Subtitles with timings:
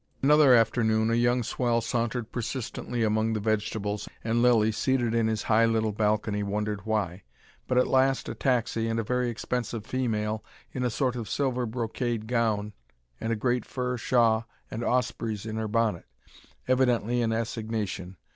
[0.23, 5.43] Another afternoon a young swell sauntered persistently among the vegetables, and Lilly, seated in his
[5.43, 7.21] high little balcony, wondered why.
[7.67, 11.67] But at last, a taxi, and a very expensive female, in a sort of silver
[11.67, 12.73] brocade gown
[13.19, 16.07] and a great fur shawl and ospreys in her bonnet.
[16.67, 18.17] Evidently an assignation.